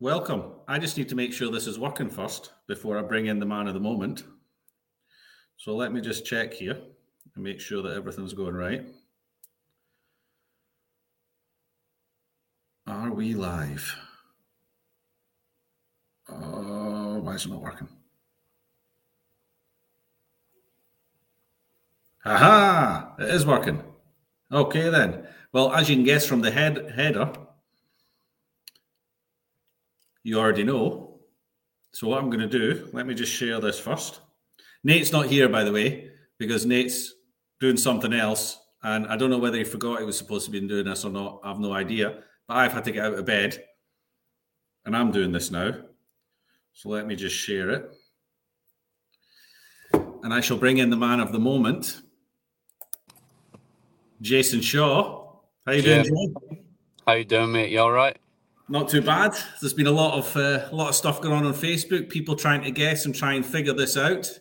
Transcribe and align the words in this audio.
welcome. 0.00 0.52
I 0.68 0.78
just 0.78 0.96
need 0.96 1.08
to 1.08 1.14
make 1.14 1.32
sure 1.32 1.50
this 1.50 1.66
is 1.66 1.78
working 1.78 2.10
first 2.10 2.52
before 2.66 2.98
I 2.98 3.02
bring 3.02 3.26
in 3.26 3.38
the 3.38 3.46
man 3.46 3.66
of 3.66 3.74
the 3.74 3.80
moment. 3.80 4.24
So 5.56 5.74
let 5.74 5.92
me 5.92 6.00
just 6.00 6.26
check 6.26 6.52
here 6.52 6.78
and 7.34 7.44
make 7.44 7.60
sure 7.60 7.82
that 7.82 7.96
everything's 7.96 8.34
going 8.34 8.54
right. 8.54 8.84
Are 12.86 13.12
we 13.12 13.34
live? 13.34 13.96
Oh, 16.28 17.18
why 17.20 17.34
is 17.34 17.46
it 17.46 17.50
not 17.50 17.62
working? 17.62 17.88
Aha! 22.24 23.14
It 23.18 23.28
is 23.28 23.46
working. 23.46 23.82
Okay 24.52 24.90
then. 24.90 25.26
Well, 25.52 25.72
as 25.72 25.88
you 25.88 25.96
can 25.96 26.04
guess 26.04 26.26
from 26.26 26.42
the 26.42 26.50
head 26.50 26.92
header, 26.94 27.32
you 30.26 30.40
already 30.40 30.64
know. 30.64 31.20
So 31.92 32.08
what 32.08 32.18
I'm 32.18 32.30
going 32.30 32.40
to 32.40 32.48
do, 32.48 32.88
let 32.92 33.06
me 33.06 33.14
just 33.14 33.32
share 33.32 33.60
this 33.60 33.78
first. 33.78 34.20
Nate's 34.82 35.12
not 35.12 35.26
here, 35.26 35.48
by 35.48 35.62
the 35.62 35.70
way, 35.70 36.10
because 36.36 36.66
Nate's 36.66 37.14
doing 37.60 37.76
something 37.76 38.12
else, 38.12 38.58
and 38.82 39.06
I 39.06 39.16
don't 39.16 39.30
know 39.30 39.38
whether 39.38 39.56
he 39.56 39.62
forgot 39.62 40.00
he 40.00 40.04
was 40.04 40.18
supposed 40.18 40.44
to 40.46 40.50
be 40.50 40.60
doing 40.60 40.84
this 40.84 41.04
or 41.04 41.12
not. 41.12 41.40
I 41.44 41.48
have 41.48 41.60
no 41.60 41.72
idea. 41.72 42.24
But 42.48 42.56
I've 42.56 42.72
had 42.72 42.84
to 42.86 42.90
get 42.90 43.04
out 43.04 43.14
of 43.14 43.24
bed, 43.24 43.62
and 44.84 44.96
I'm 44.96 45.12
doing 45.12 45.30
this 45.30 45.52
now. 45.52 45.74
So 46.72 46.88
let 46.88 47.06
me 47.06 47.14
just 47.14 47.36
share 47.36 47.70
it, 47.70 47.88
and 49.94 50.34
I 50.34 50.40
shall 50.40 50.58
bring 50.58 50.78
in 50.78 50.90
the 50.90 50.96
man 50.96 51.20
of 51.20 51.30
the 51.30 51.38
moment, 51.38 52.00
Jayson 54.20 54.60
Shaw. 54.60 55.36
How 55.64 55.72
you 55.72 55.82
doing, 55.82 56.04
Jay? 56.04 56.58
How 57.06 57.12
you 57.12 57.24
doing, 57.24 57.52
mate? 57.52 57.70
You 57.70 57.78
all 57.78 57.92
right? 57.92 58.18
Not 58.68 58.88
too 58.88 59.00
bad. 59.00 59.32
There's 59.60 59.74
been 59.74 59.86
a 59.86 59.92
lot 59.92 60.18
of 60.18 60.36
uh, 60.36 60.68
a 60.70 60.74
lot 60.74 60.88
of 60.88 60.94
stuff 60.96 61.20
going 61.20 61.34
on 61.34 61.46
on 61.46 61.54
Facebook. 61.54 62.08
People 62.08 62.34
trying 62.34 62.62
to 62.62 62.70
guess 62.72 63.06
and 63.06 63.14
try 63.14 63.34
and 63.34 63.46
figure 63.46 63.72
this 63.72 63.96
out. 63.96 64.40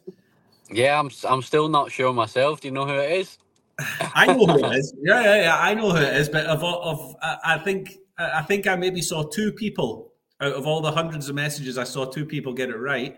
Yeah, 0.72 1.00
I'm. 1.00 1.12
I'm 1.28 1.44
still 1.44 1.70
not 1.70 1.92
sure 1.92 2.12
myself. 2.12 2.62
Do 2.62 2.70
you 2.70 2.74
know 2.74 2.86
who 2.86 2.96
it 2.96 3.12
is? 3.12 3.38
I 4.16 4.26
know 4.28 4.46
who 4.48 4.66
it 4.66 4.76
is. 4.78 4.96
Yeah, 5.00 5.22
yeah, 5.22 5.42
yeah. 5.44 5.58
I 5.60 5.76
know 5.76 5.92
who 5.92 5.98
it 5.98 6.16
is. 6.16 6.30
But 6.30 6.48
of, 6.48 6.64
of 6.64 7.16
I 7.22 7.60
think 7.60 7.98
I 8.18 8.42
think 8.42 8.66
I 8.66 8.76
maybe 8.76 9.02
saw 9.02 9.24
two 9.24 9.52
people 9.52 10.12
out 10.42 10.54
of 10.54 10.66
all 10.66 10.82
the 10.82 10.92
hundreds 10.92 11.30
of 11.30 11.36
messages. 11.36 11.78
I 11.78 11.84
saw 11.84 12.06
two 12.06 12.26
people 12.26 12.52
get 12.52 12.70
it 12.70 12.78
right. 12.78 13.18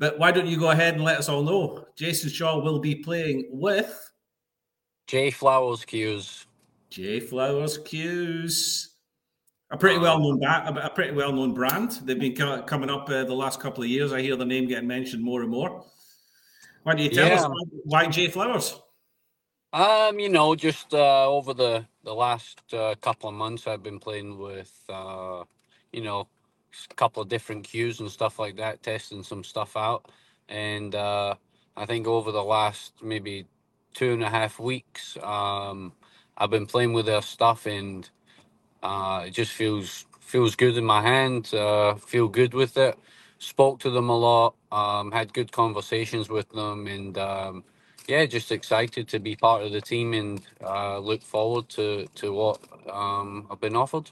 But 0.00 0.18
why 0.18 0.32
don't 0.32 0.46
you 0.46 0.58
go 0.58 0.70
ahead 0.70 0.94
and 0.94 1.04
let 1.04 1.18
us 1.18 1.28
all 1.28 1.42
know? 1.42 1.84
Jayson 1.96 2.30
Shaw 2.30 2.60
will 2.60 2.78
be 2.80 2.96
playing 2.96 3.48
with 3.52 4.10
J 5.06 5.30
Flowers 5.30 5.84
Cues. 5.84 6.46
J 6.90 7.20
Flowers 7.20 7.78
Cues 7.78 8.96
a 9.70 9.76
pretty 9.76 9.98
well 9.98 10.18
known 10.18 10.42
a 10.42 10.90
pretty 10.94 11.12
well 11.12 11.32
known 11.32 11.54
brand. 11.54 11.92
They've 12.04 12.18
been 12.18 12.34
coming 12.34 12.90
up 12.90 13.08
uh, 13.08 13.24
the 13.24 13.34
last 13.34 13.60
couple 13.60 13.82
of 13.82 13.90
years. 13.90 14.12
I 14.12 14.22
hear 14.22 14.36
the 14.36 14.46
name 14.46 14.66
getting 14.66 14.88
mentioned 14.88 15.22
more 15.22 15.42
and 15.42 15.50
more. 15.50 15.84
Why 16.84 16.94
do 16.94 17.02
you 17.02 17.10
tell 17.10 17.28
yeah. 17.28 17.34
us 17.34 17.44
why, 17.44 17.62
why 17.84 18.06
J 18.06 18.28
Flowers? 18.28 18.80
Um, 19.72 20.18
you 20.18 20.30
know, 20.30 20.54
just 20.54 20.94
uh, 20.94 21.28
over 21.28 21.52
the 21.52 21.84
the 22.02 22.14
last 22.14 22.62
uh, 22.72 22.94
couple 23.00 23.28
of 23.28 23.34
months, 23.34 23.66
I've 23.66 23.82
been 23.82 23.98
playing 23.98 24.38
with, 24.38 24.72
uh, 24.88 25.44
you 25.92 26.00
know, 26.00 26.26
a 26.90 26.94
couple 26.94 27.22
of 27.22 27.28
different 27.28 27.64
cues 27.64 28.00
and 28.00 28.10
stuff 28.10 28.38
like 28.38 28.56
that, 28.56 28.82
testing 28.82 29.22
some 29.22 29.44
stuff 29.44 29.76
out, 29.76 30.10
and 30.48 30.94
uh, 30.94 31.34
I 31.76 31.84
think 31.84 32.06
over 32.06 32.32
the 32.32 32.42
last 32.42 32.94
maybe 33.02 33.46
two 33.92 34.14
and 34.14 34.22
a 34.22 34.30
half 34.30 34.58
weeks, 34.58 35.18
um, 35.22 35.92
I've 36.38 36.50
been 36.50 36.66
playing 36.66 36.94
with 36.94 37.04
their 37.04 37.20
stuff 37.20 37.66
and 37.66 38.08
uh, 38.82 39.24
it 39.26 39.30
just 39.30 39.52
feels 39.52 40.06
feels 40.20 40.54
good 40.54 40.76
in 40.76 40.84
my 40.84 41.02
hand. 41.02 41.52
Uh, 41.54 41.94
feel 41.94 42.28
good 42.28 42.54
with 42.54 42.76
it. 42.76 42.98
Spoke 43.38 43.80
to 43.80 43.90
them 43.90 44.10
a 44.10 44.16
lot. 44.16 44.54
Um, 44.72 45.10
had 45.10 45.32
good 45.32 45.50
conversations 45.52 46.28
with 46.28 46.48
them, 46.50 46.86
and 46.86 47.16
um, 47.18 47.64
yeah, 48.06 48.24
just 48.26 48.52
excited 48.52 49.08
to 49.08 49.18
be 49.18 49.36
part 49.36 49.62
of 49.62 49.72
the 49.72 49.80
team 49.80 50.14
and 50.14 50.40
uh, 50.64 50.98
look 50.98 51.22
forward 51.22 51.68
to 51.70 52.06
to 52.16 52.32
what 52.32 52.60
um, 52.90 53.46
I've 53.50 53.60
been 53.60 53.76
offered. 53.76 54.10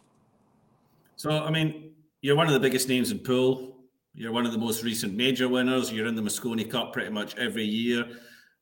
So, 1.16 1.30
I 1.30 1.50
mean, 1.50 1.92
you're 2.20 2.36
one 2.36 2.46
of 2.46 2.52
the 2.52 2.60
biggest 2.60 2.88
names 2.88 3.10
in 3.10 3.18
pool. 3.18 3.76
You're 4.14 4.32
one 4.32 4.46
of 4.46 4.52
the 4.52 4.58
most 4.58 4.84
recent 4.84 5.14
major 5.14 5.48
winners. 5.48 5.90
You're 5.92 6.06
in 6.06 6.14
the 6.14 6.22
Mosconi 6.22 6.70
Cup 6.70 6.92
pretty 6.92 7.10
much 7.10 7.36
every 7.36 7.64
year. 7.64 8.06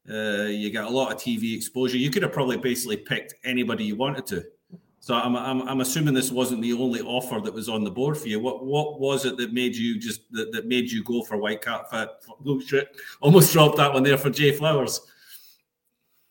Uh, 0.09 0.44
you 0.44 0.71
get 0.71 0.84
a 0.84 0.88
lot 0.88 1.12
of 1.12 1.19
TV 1.19 1.56
exposure. 1.56 1.97
You 1.97 2.10
could 2.10 2.22
have 2.22 2.32
probably 2.32 2.56
basically 2.56 2.97
picked 2.97 3.34
anybody 3.44 3.84
you 3.84 3.97
wanted 3.97 4.26
to. 4.26 4.44
So 5.04 5.15
I'm, 5.15 5.37
I'm, 5.37 5.60
I'm 5.69 5.82
assuming 5.82 6.15
this 6.15 6.31
wasn't 6.31 6.62
the 6.62 6.72
only 6.72 7.03
offer 7.03 7.38
that 7.38 7.53
was 7.53 7.69
on 7.69 7.84
the 7.84 7.91
board 7.91 8.16
for 8.16 8.26
you. 8.26 8.41
What 8.41 8.65
what 8.65 8.98
was 8.98 9.26
it 9.26 9.37
that 9.37 9.53
made 9.53 9.76
you 9.76 9.98
just 9.98 10.22
that, 10.32 10.50
that 10.53 10.66
made 10.66 10.91
you 10.91 11.04
go 11.04 11.22
for 11.22 11.37
White 11.37 11.60
Cat 11.60 11.91
Fit? 11.91 12.09
Oh 12.47 12.59
shit! 12.59 12.97
Almost 13.20 13.53
dropped 13.53 13.76
that 13.76 13.92
one 13.92 14.03
there 14.03 14.16
for 14.16 14.31
J 14.31 14.53
Flowers. 14.53 15.03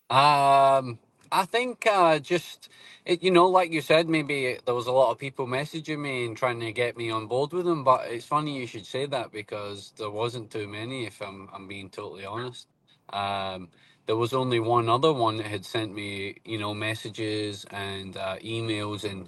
Um, 0.09 0.97
I 1.31 1.45
think 1.45 1.85
uh, 1.85 2.17
just 2.17 2.69
it, 3.05 3.21
you 3.21 3.29
know, 3.29 3.47
like 3.47 3.71
you 3.71 3.79
said, 3.79 4.09
maybe 4.09 4.57
there 4.65 4.73
was 4.73 4.87
a 4.87 4.91
lot 4.91 5.11
of 5.11 5.19
people 5.19 5.45
messaging 5.45 5.99
me 5.99 6.25
and 6.25 6.35
trying 6.35 6.59
to 6.61 6.71
get 6.71 6.97
me 6.97 7.11
on 7.11 7.27
board 7.27 7.53
with 7.53 7.65
them. 7.65 7.83
But 7.83 8.07
it's 8.07 8.25
funny 8.25 8.57
you 8.57 8.65
should 8.65 8.87
say 8.87 9.05
that 9.05 9.31
because 9.31 9.93
there 9.99 10.09
wasn't 10.09 10.49
too 10.49 10.67
many. 10.67 11.05
If 11.05 11.21
I'm 11.21 11.47
I'm 11.53 11.67
being 11.67 11.91
totally 11.91 12.25
honest. 12.25 12.65
Um, 13.09 13.69
there 14.07 14.17
was 14.17 14.33
only 14.33 14.59
one 14.59 14.89
other 14.89 15.13
one 15.13 15.37
that 15.37 15.47
had 15.47 15.65
sent 15.65 15.93
me, 15.95 16.37
you 16.45 16.57
know, 16.59 16.73
messages 16.73 17.65
and 17.71 18.17
uh, 18.17 18.37
emails, 18.39 19.09
and 19.09 19.27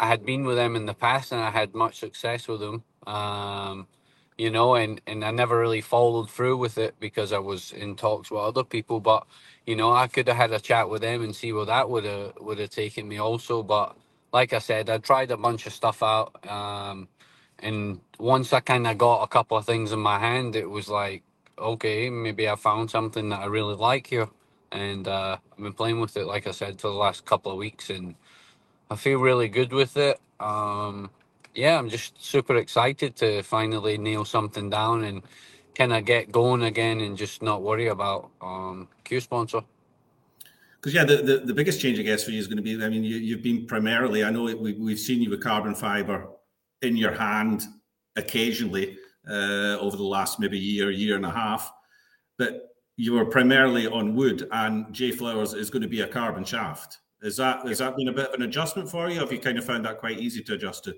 I 0.00 0.08
had 0.08 0.24
been 0.26 0.44
with 0.44 0.56
them 0.56 0.76
in 0.76 0.86
the 0.86 0.94
past, 0.94 1.32
and 1.32 1.40
I 1.40 1.50
had 1.50 1.74
much 1.74 1.98
success 2.00 2.48
with 2.48 2.60
them. 2.60 2.84
Um, 3.06 3.86
you 4.38 4.50
know, 4.50 4.74
and 4.76 5.00
and 5.06 5.24
I 5.24 5.30
never 5.32 5.58
really 5.58 5.80
followed 5.82 6.30
through 6.30 6.58
with 6.58 6.78
it 6.78 6.96
because 7.00 7.32
I 7.32 7.38
was 7.38 7.72
in 7.72 7.96
talks 7.96 8.30
with 8.30 8.40
other 8.40 8.64
people. 8.64 9.00
But 9.00 9.26
you 9.66 9.76
know, 9.76 9.92
I 9.92 10.08
could 10.08 10.28
have 10.28 10.36
had 10.36 10.52
a 10.52 10.60
chat 10.60 10.90
with 10.90 11.02
them 11.02 11.22
and 11.22 11.34
see 11.36 11.52
where 11.52 11.66
that 11.66 11.90
would 11.90 12.04
have 12.04 12.34
would 12.40 12.58
have 12.58 12.70
taken 12.70 13.08
me 13.08 13.18
also. 13.18 13.62
But 13.62 13.96
like 14.32 14.52
I 14.52 14.58
said, 14.58 14.90
I 14.90 14.98
tried 14.98 15.30
a 15.30 15.36
bunch 15.36 15.66
of 15.66 15.72
stuff 15.72 16.02
out, 16.02 16.46
um, 16.50 17.08
and 17.60 18.00
once 18.18 18.52
I 18.52 18.60
kind 18.60 18.86
of 18.86 18.98
got 18.98 19.22
a 19.22 19.28
couple 19.28 19.56
of 19.58 19.66
things 19.66 19.92
in 19.92 20.00
my 20.00 20.18
hand, 20.18 20.56
it 20.56 20.70
was 20.70 20.88
like 20.88 21.22
okay, 21.60 22.10
maybe 22.10 22.48
I 22.48 22.56
found 22.56 22.90
something 22.90 23.28
that 23.30 23.40
I 23.40 23.46
really 23.46 23.74
like 23.74 24.06
here. 24.06 24.28
And 24.72 25.08
uh, 25.08 25.38
I've 25.52 25.62
been 25.62 25.72
playing 25.72 26.00
with 26.00 26.16
it, 26.16 26.26
like 26.26 26.46
I 26.46 26.50
said, 26.50 26.80
for 26.80 26.88
the 26.88 26.94
last 26.94 27.24
couple 27.24 27.50
of 27.50 27.58
weeks, 27.58 27.90
and 27.90 28.14
I 28.90 28.96
feel 28.96 29.18
really 29.18 29.48
good 29.48 29.72
with 29.72 29.96
it. 29.96 30.20
Um, 30.40 31.10
yeah, 31.54 31.78
I'm 31.78 31.88
just 31.88 32.22
super 32.22 32.56
excited 32.56 33.16
to 33.16 33.42
finally 33.42 33.98
nail 33.98 34.24
something 34.24 34.68
down 34.70 35.04
and 35.04 35.22
kind 35.74 35.92
of 35.92 36.04
get 36.04 36.30
going 36.30 36.62
again 36.64 37.00
and 37.00 37.16
just 37.16 37.42
not 37.42 37.62
worry 37.62 37.88
about 37.88 38.30
um, 38.40 38.88
Q 39.04 39.20
sponsor. 39.20 39.62
Because 40.76 40.94
yeah, 40.94 41.04
the, 41.04 41.16
the, 41.16 41.38
the, 41.38 41.54
biggest 41.54 41.80
change 41.80 41.98
I 41.98 42.02
guess 42.02 42.22
for 42.22 42.30
you 42.30 42.38
is 42.38 42.46
going 42.46 42.58
to 42.58 42.62
be. 42.62 42.82
I 42.82 42.88
mean, 42.88 43.02
you, 43.02 43.16
you've 43.16 43.42
been 43.42 43.66
primarily. 43.66 44.22
I 44.22 44.30
know 44.30 44.44
we, 44.44 44.74
we've 44.74 44.98
seen 44.98 45.20
you 45.20 45.30
with 45.30 45.42
carbon 45.42 45.74
fiber 45.74 46.28
in 46.82 46.96
your 46.96 47.12
hand 47.12 47.64
occasionally, 48.16 48.96
uh, 49.28 49.78
over 49.80 49.96
the 49.96 50.02
last 50.02 50.40
maybe 50.40 50.58
year, 50.58 50.90
year 50.90 51.16
and 51.16 51.26
a 51.26 51.30
half. 51.30 51.72
But 52.36 52.74
you 52.96 53.12
were 53.12 53.24
primarily 53.24 53.86
on 53.86 54.14
wood, 54.14 54.48
and 54.52 54.92
J 54.92 55.12
Flowers 55.12 55.54
is 55.54 55.70
going 55.70 55.82
to 55.82 55.88
be 55.88 56.00
a 56.00 56.08
carbon 56.08 56.44
shaft. 56.44 56.98
Is 57.22 57.36
that 57.36 57.66
has 57.66 57.78
that 57.78 57.96
been 57.96 58.08
a 58.08 58.12
bit 58.12 58.28
of 58.28 58.34
an 58.34 58.42
adjustment 58.42 58.90
for 58.90 59.08
you? 59.08 59.18
have 59.20 59.32
you 59.32 59.38
kind 59.38 59.58
of 59.58 59.64
found 59.64 59.84
that 59.84 59.98
quite 59.98 60.18
easy 60.18 60.42
to 60.42 60.54
adjust 60.54 60.84
to? 60.84 60.94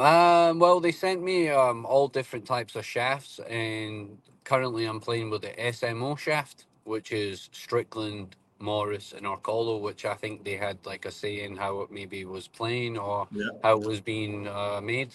Um, 0.00 0.58
well, 0.58 0.78
they 0.80 0.92
sent 0.92 1.22
me 1.22 1.48
um, 1.48 1.86
all 1.86 2.08
different 2.08 2.44
types 2.44 2.76
of 2.76 2.84
shafts, 2.84 3.40
and 3.48 4.18
currently 4.44 4.84
I'm 4.84 5.00
playing 5.00 5.30
with 5.30 5.42
the 5.42 5.52
SMO 5.58 6.18
shaft, 6.18 6.66
which 6.84 7.12
is 7.12 7.48
Strickland, 7.52 8.36
Morris, 8.58 9.14
and 9.16 9.24
Orcollo, 9.24 9.80
which 9.80 10.04
I 10.04 10.14
think 10.14 10.44
they 10.44 10.56
had 10.56 10.78
like 10.84 11.06
a 11.06 11.10
say 11.10 11.42
in 11.44 11.56
how 11.56 11.80
it 11.80 11.90
maybe 11.90 12.24
was 12.24 12.46
playing 12.46 12.98
or 12.98 13.26
yeah. 13.30 13.46
how 13.62 13.80
it 13.80 13.86
was 13.86 14.00
being 14.00 14.48
uh, 14.48 14.80
made. 14.82 15.14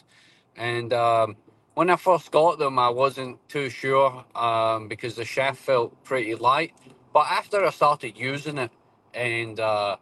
And 0.58 0.94
um, 0.94 1.36
when 1.76 1.90
I 1.90 1.96
first 1.96 2.32
got 2.32 2.60
them, 2.60 2.80
I 2.80 2.90
wasn't 2.90 3.38
too 3.50 3.70
sure 3.70 4.26
um, 4.36 4.88
because 4.88 5.16
the 5.16 5.26
shaft 5.26 5.60
felt 5.60 6.04
pretty 6.04 6.36
light. 6.36 6.74
But 7.14 7.28
after 7.30 7.66
I 7.66 7.70
started 7.72 8.18
using 8.18 8.58
it 8.58 8.72
and 9.14 9.60
uh, 9.60 9.98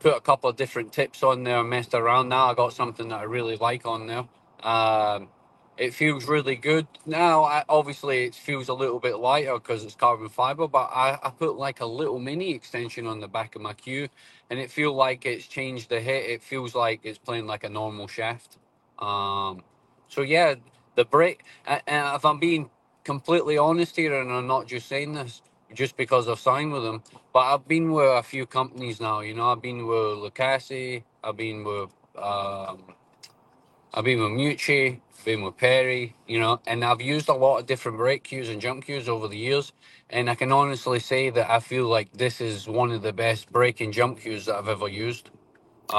put 0.00 0.16
a 0.16 0.20
couple 0.20 0.50
of 0.50 0.56
different 0.56 0.92
tips 0.92 1.22
on 1.22 1.44
there, 1.44 1.60
and 1.60 1.70
messed 1.70 1.94
around, 1.94 2.28
now 2.28 2.50
I 2.50 2.54
got 2.54 2.72
something 2.72 3.08
that 3.08 3.20
I 3.20 3.24
really 3.24 3.56
like 3.56 3.86
on 3.86 4.06
there. 4.06 4.24
Um, 4.62 5.28
it 5.78 5.94
feels 5.94 6.26
really 6.26 6.56
good. 6.56 6.86
Now, 7.06 7.44
I, 7.44 7.64
obviously, 7.68 8.24
it 8.24 8.34
feels 8.34 8.68
a 8.68 8.74
little 8.74 9.00
bit 9.00 9.18
lighter 9.18 9.54
because 9.54 9.84
it's 9.84 9.94
carbon 9.94 10.28
fiber, 10.28 10.68
but 10.68 10.90
I, 10.92 11.18
I 11.22 11.30
put 11.30 11.56
like 11.56 11.80
a 11.80 11.86
little 11.86 12.18
mini 12.18 12.52
extension 12.52 13.06
on 13.06 13.20
the 13.20 13.28
back 13.28 13.56
of 13.56 13.62
my 13.62 13.72
cue 13.74 14.08
and 14.50 14.60
it 14.60 14.70
feels 14.70 14.94
like 14.94 15.26
it's 15.26 15.46
changed 15.46 15.88
the 15.88 16.00
hit. 16.00 16.30
It 16.30 16.42
feels 16.42 16.74
like 16.74 17.00
it's 17.04 17.18
playing 17.18 17.46
like 17.46 17.64
a 17.64 17.70
normal 17.70 18.08
shaft. 18.08 18.58
Um, 18.98 19.62
so, 20.08 20.22
yeah, 20.22 20.56
the 20.96 21.04
break. 21.04 21.44
And 21.66 21.82
if 21.86 22.24
I'm 22.24 22.38
being 22.40 22.70
completely 23.04 23.58
honest 23.58 23.96
here, 23.96 24.20
and 24.20 24.32
I'm 24.32 24.46
not 24.46 24.66
just 24.66 24.88
saying 24.88 25.14
this 25.14 25.42
just 25.74 25.96
because 25.96 26.28
I've 26.28 26.40
signed 26.40 26.72
with 26.72 26.82
them, 26.84 27.02
but 27.32 27.40
I've 27.40 27.68
been 27.68 27.92
with 27.92 28.06
a 28.06 28.22
few 28.22 28.46
companies 28.46 29.00
now. 29.00 29.20
You 29.20 29.34
know, 29.34 29.52
I've 29.52 29.62
been 29.62 29.86
with 29.86 30.18
Lucasi, 30.18 31.04
I've 31.24 31.36
been 31.36 31.64
with 31.64 31.90
um, 32.18 32.82
I've 33.94 34.04
been 34.04 34.20
with 34.20 34.30
Mucci, 34.32 35.00
been 35.24 35.42
with 35.42 35.56
Perry, 35.58 36.16
you 36.28 36.40
know, 36.40 36.60
and 36.66 36.84
I've 36.84 37.00
used 37.02 37.28
a 37.28 37.34
lot 37.34 37.58
of 37.58 37.66
different 37.66 37.98
break 37.98 38.24
cues 38.24 38.48
and 38.48 38.60
jump 38.60 38.84
cues 38.84 39.08
over 39.08 39.28
the 39.28 39.36
years. 39.36 39.72
And 40.10 40.30
I 40.30 40.34
can 40.36 40.52
honestly 40.52 41.00
say 41.00 41.30
that 41.30 41.50
I 41.50 41.60
feel 41.60 41.88
like 41.88 42.12
this 42.12 42.40
is 42.40 42.68
one 42.68 42.92
of 42.92 43.02
the 43.02 43.12
best 43.12 43.50
break 43.52 43.80
and 43.80 43.92
jump 43.92 44.20
cues 44.20 44.46
that 44.46 44.56
I've 44.56 44.68
ever 44.68 44.88
used. 44.88 45.30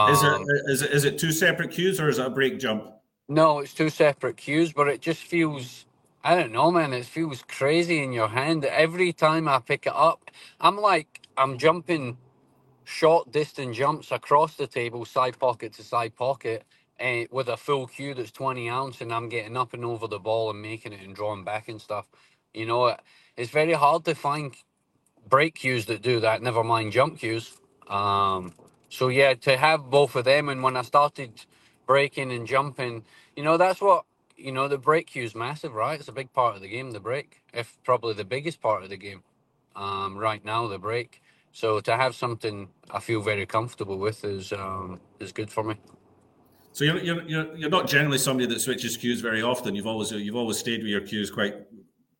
is 0.05 0.23
Um, 0.23 0.23
it 0.23 0.47
is 0.67 0.83
it 0.83 0.91
is 0.91 1.05
it 1.05 1.19
two 1.19 1.31
separate 1.33 1.71
cues 1.71 1.99
or 2.01 2.09
is 2.09 2.19
it 2.19 2.27
a 2.27 2.31
break 2.31 2.59
jump? 2.59 2.85
No, 3.31 3.59
it's 3.59 3.73
two 3.75 3.89
separate 3.91 4.37
cues, 4.37 4.73
but 4.73 4.89
it 4.89 5.01
just 5.01 5.23
feels, 5.23 5.85
I 6.23 6.35
don't 6.35 6.53
know, 6.53 6.71
man, 6.71 6.93
it 6.93 7.05
feels 7.05 7.43
crazy 7.47 8.03
in 8.03 8.13
your 8.13 8.29
hand. 8.29 8.65
Every 8.65 9.13
time 9.13 9.47
I 9.47 9.59
pick 9.59 9.87
it 9.87 9.93
up, 9.95 10.31
I'm 10.61 10.77
like, 10.77 11.21
I'm 11.37 11.57
jumping 11.59 12.17
short 12.85 13.31
distance 13.31 13.77
jumps 13.77 14.11
across 14.11 14.55
the 14.55 14.67
table, 14.67 15.05
side 15.05 15.39
pocket 15.39 15.73
to 15.73 15.83
side 15.83 16.15
pocket, 16.15 16.63
and 16.99 17.27
with 17.31 17.49
a 17.49 17.57
full 17.57 17.87
cue 17.87 18.13
that's 18.15 18.31
20 18.31 18.69
ounce, 18.69 19.01
and 19.01 19.13
I'm 19.13 19.29
getting 19.29 19.57
up 19.57 19.73
and 19.73 19.85
over 19.85 20.07
the 20.07 20.19
ball 20.19 20.51
and 20.51 20.61
making 20.61 20.93
it 20.93 21.01
and 21.01 21.15
drawing 21.15 21.45
back 21.45 21.69
and 21.69 21.81
stuff. 21.81 22.07
You 22.53 22.65
know, 22.67 22.87
it, 22.87 23.01
it's 23.37 23.51
very 23.51 23.73
hard 23.73 24.05
to 24.05 24.15
find 24.15 24.55
break 25.29 25.55
cues 25.55 25.87
that 25.87 26.01
do 26.01 26.21
that, 26.21 26.41
never 26.43 26.63
mind 26.63 26.93
jump 26.93 27.19
cues. 27.19 27.57
Um, 27.89 28.53
so, 28.89 29.09
yeah, 29.09 29.35
to 29.35 29.57
have 29.57 29.89
both 29.89 30.15
of 30.15 30.25
them, 30.25 30.49
and 30.49 30.63
when 30.63 30.77
I 30.77 30.83
started 30.83 31.45
breaking 31.87 32.31
and 32.31 32.47
jumping, 32.47 33.03
you 33.35 33.43
know, 33.43 33.57
that's 33.57 33.81
what, 33.81 34.05
you 34.37 34.51
know, 34.51 34.67
the 34.67 34.77
break 34.77 35.07
cue 35.07 35.23
is 35.23 35.35
massive, 35.35 35.73
right? 35.73 35.99
It's 35.99 36.09
a 36.09 36.13
big 36.13 36.31
part 36.33 36.55
of 36.55 36.61
the 36.61 36.67
game, 36.67 36.91
the 36.91 36.99
break, 36.99 37.41
if 37.53 37.77
probably 37.83 38.13
the 38.13 38.25
biggest 38.25 38.61
part 38.61 38.83
of 38.83 38.89
the 38.89 38.97
game 38.97 39.23
um, 39.75 40.17
right 40.17 40.43
now, 40.43 40.67
the 40.67 40.79
break. 40.79 41.21
So 41.51 41.79
to 41.81 41.95
have 41.95 42.15
something 42.15 42.69
I 42.91 42.99
feel 42.99 43.21
very 43.21 43.45
comfortable 43.45 43.97
with 43.97 44.23
is 44.23 44.53
um, 44.53 44.99
is 45.19 45.31
good 45.31 45.49
for 45.49 45.63
me. 45.63 45.75
So 46.71 46.85
you're, 46.85 46.99
you're 46.99 47.55
you're 47.57 47.69
not 47.69 47.87
generally 47.87 48.17
somebody 48.17 48.47
that 48.47 48.61
switches 48.61 48.95
cues 48.95 49.19
very 49.19 49.41
often. 49.41 49.75
You've 49.75 49.87
always 49.87 50.11
you've 50.11 50.37
always 50.37 50.57
stayed 50.57 50.81
with 50.81 50.89
your 50.89 51.01
cues 51.01 51.29
quite 51.29 51.55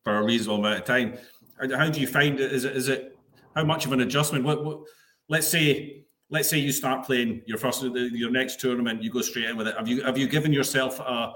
for 0.04 0.18
a 0.18 0.22
reasonable 0.22 0.58
amount 0.58 0.80
of 0.80 0.84
time. 0.84 1.16
How, 1.58 1.78
how 1.78 1.88
do 1.88 2.00
you 2.00 2.06
find 2.06 2.38
it? 2.40 2.52
Is 2.52 2.64
it 2.64 2.76
is 2.76 2.88
it 2.88 3.16
how 3.56 3.64
much 3.64 3.86
of 3.86 3.92
an 3.92 4.00
adjustment? 4.00 4.44
What, 4.44 4.62
what 4.64 4.80
let's 5.28 5.48
say 5.48 6.04
let's 6.32 6.48
say 6.48 6.58
you 6.58 6.72
start 6.72 7.04
playing 7.04 7.42
your 7.46 7.58
first 7.58 7.82
your 7.82 8.30
next 8.30 8.58
tournament, 8.58 9.02
you 9.02 9.10
go 9.10 9.20
straight 9.20 9.44
in 9.44 9.56
with 9.56 9.68
it. 9.68 9.76
Have 9.76 9.86
you 9.86 10.02
have 10.02 10.18
you 10.18 10.26
given 10.26 10.52
yourself 10.52 10.98
a 10.98 11.34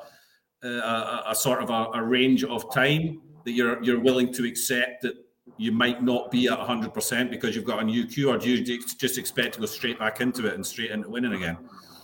a, 0.65 1.23
a, 1.29 1.35
sort 1.35 1.63
of 1.63 1.71
a, 1.71 1.99
a 1.99 2.03
range 2.03 2.43
of 2.43 2.73
time 2.75 3.21
that 3.45 3.53
you're 3.53 3.81
you're 3.85 4.01
willing 4.01 4.33
to 4.33 4.45
accept 4.45 5.03
that 5.03 5.15
you 5.59 5.71
might 5.71 6.03
not 6.03 6.31
be 6.31 6.49
at 6.49 6.59
100% 6.59 7.31
because 7.31 7.55
you've 7.55 7.65
got 7.65 7.81
a 7.81 7.85
new 7.85 8.05
cue, 8.05 8.31
or 8.31 8.37
do 8.37 8.51
you 8.51 8.65
just 8.99 9.17
expect 9.17 9.55
to 9.55 9.61
go 9.61 9.67
straight 9.67 9.99
back 9.99 10.21
into 10.21 10.47
it 10.47 10.55
and 10.55 10.67
straight 10.67 10.91
into 10.91 11.09
winning 11.09 11.35
again? 11.35 11.57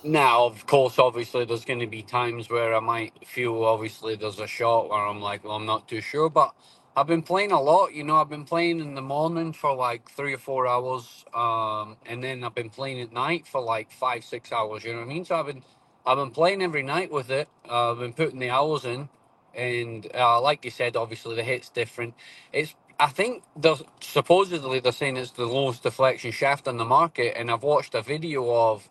Now, 0.04 0.44
of 0.44 0.64
course, 0.66 0.98
obviously, 0.98 1.44
there's 1.44 1.64
going 1.64 1.80
to 1.80 1.86
be 1.86 2.02
times 2.02 2.50
where 2.50 2.74
I 2.74 2.80
might 2.80 3.12
feel 3.26 3.64
obviously 3.64 4.14
there's 4.14 4.38
a 4.38 4.46
shot 4.46 4.90
where 4.90 5.06
I'm 5.06 5.20
like, 5.20 5.44
well, 5.44 5.54
I'm 5.54 5.66
not 5.66 5.88
too 5.88 6.00
sure, 6.00 6.30
but 6.30 6.54
I've 6.94 7.06
been 7.06 7.22
playing 7.22 7.52
a 7.52 7.60
lot. 7.60 7.94
You 7.94 8.04
know, 8.04 8.16
I've 8.16 8.28
been 8.28 8.44
playing 8.44 8.80
in 8.80 8.94
the 8.94 9.02
morning 9.02 9.52
for 9.54 9.74
like 9.74 10.10
three 10.10 10.34
or 10.34 10.38
four 10.38 10.66
hours, 10.68 11.24
um, 11.34 11.96
and 12.06 12.22
then 12.22 12.44
I've 12.44 12.54
been 12.54 12.68
playing 12.70 13.00
at 13.00 13.12
night 13.12 13.46
for 13.46 13.62
like 13.62 13.90
five, 13.92 14.24
six 14.24 14.52
hours. 14.52 14.84
You 14.84 14.92
know 14.92 14.98
what 15.00 15.06
I 15.06 15.08
mean? 15.08 15.24
So 15.24 15.36
I've 15.36 15.46
been, 15.46 15.62
I've 16.04 16.18
been 16.18 16.30
playing 16.32 16.62
every 16.62 16.82
night 16.82 17.10
with 17.10 17.30
it. 17.30 17.48
Uh, 17.68 17.92
I've 17.92 17.98
been 17.98 18.12
putting 18.12 18.40
the 18.40 18.50
hours 18.50 18.84
in, 18.84 19.08
and 19.54 20.06
uh, 20.14 20.40
like 20.42 20.64
you 20.66 20.70
said, 20.70 20.96
obviously 20.96 21.34
the 21.34 21.42
hit's 21.44 21.70
different. 21.70 22.14
It's 22.52 22.74
I 23.00 23.08
think 23.08 23.42
they're 23.56 23.76
supposedly 24.00 24.80
they're 24.80 24.92
saying 24.92 25.16
it's 25.16 25.32
the 25.32 25.46
lowest 25.46 25.82
deflection 25.84 26.30
shaft 26.30 26.68
on 26.68 26.76
the 26.76 26.84
market, 26.84 27.38
and 27.38 27.50
I've 27.50 27.62
watched 27.62 27.94
a 27.94 28.02
video 28.02 28.54
of 28.54 28.88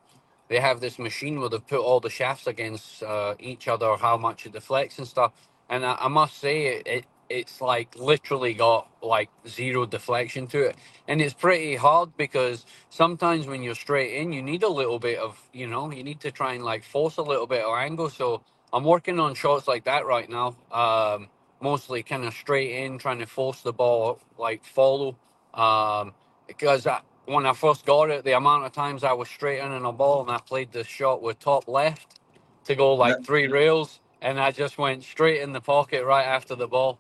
they 0.50 0.60
have 0.60 0.80
this 0.82 1.00
machine 1.00 1.40
where 1.40 1.50
they've 1.50 1.66
put 1.68 1.80
all 1.80 2.00
the 2.00 2.10
shafts 2.10 2.48
against 2.48 3.04
uh, 3.04 3.36
each 3.40 3.68
other, 3.68 3.96
how 3.98 4.18
much 4.18 4.46
it 4.46 4.54
deflects 4.54 4.98
and 4.98 5.08
stuff. 5.08 5.34
And 5.70 5.86
I, 5.86 5.98
I 6.02 6.08
must 6.10 6.40
say, 6.40 6.68
it, 6.68 6.88
it 6.88 7.06
it's 7.32 7.62
like 7.62 7.96
literally 7.98 8.54
got 8.56 8.90
like 9.04 9.30
zero 9.48 9.86
deflection 9.88 10.48
to 10.50 10.62
it, 10.64 10.78
and 11.08 11.22
it's 11.22 11.36
pretty 11.36 11.76
hard 11.78 12.18
because 12.18 12.66
sometimes 12.90 13.48
when 13.48 13.64
you're 13.64 13.76
straight 13.76 14.16
in, 14.16 14.34
you 14.34 14.44
need 14.44 14.64
a 14.64 14.70
little 14.70 15.00
bit 15.00 15.20
of 15.20 15.40
you 15.54 15.68
know 15.68 15.92
you 15.92 16.04
need 16.04 16.22
to 16.22 16.32
try 16.32 16.54
and 16.56 16.66
like 16.66 16.84
force 16.86 17.18
a 17.18 17.24
little 17.24 17.48
bit 17.48 17.64
of 17.64 17.76
angle. 17.78 18.10
So 18.10 18.44
I'm 18.74 18.86
working 18.86 19.20
on 19.20 19.36
shots 19.36 19.68
like 19.68 19.86
that 19.86 20.06
right 20.08 20.30
now. 20.30 20.58
Um, 20.72 21.30
mostly 21.62 22.04
kind 22.04 22.26
of 22.26 22.34
straight 22.36 22.72
in, 22.86 23.00
trying 23.00 23.20
to 23.20 23.28
force 23.28 23.62
the 23.62 23.74
ball 23.74 24.20
like 24.38 24.66
follow. 24.66 25.18
Um, 25.56 26.14
because 26.48 26.88
I, 26.88 27.02
when 27.26 27.46
I 27.48 27.54
first 27.54 27.86
got 27.86 28.12
it, 28.12 28.26
the 28.26 28.34
amount 28.38 28.66
of 28.66 28.74
times 28.74 29.04
I 29.04 29.14
was 29.14 29.30
straight 29.30 29.60
in 29.60 29.72
on 29.72 29.86
a 29.86 29.94
ball 29.94 30.22
and 30.24 30.32
I 30.32 30.40
played 30.40 30.72
the 30.74 30.84
shot 30.86 31.22
with 31.24 31.40
top 31.40 31.68
left 31.68 32.20
to 32.66 32.76
go 32.76 32.96
like 32.96 33.24
three 33.24 33.48
rails, 33.48 34.02
and 34.22 34.40
I 34.40 34.52
just 34.52 34.78
went 34.78 35.04
straight 35.04 35.42
in 35.42 35.54
the 35.54 35.62
pocket 35.62 36.06
right 36.06 36.26
after 36.26 36.56
the 36.56 36.68
ball. 36.68 37.00